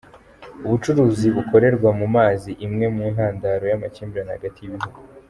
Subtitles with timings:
[0.65, 4.99] Ubucuruzi bukorerwa mu mazi, imwe mu intandaro y’amakimbirane hagati y’ibihugu.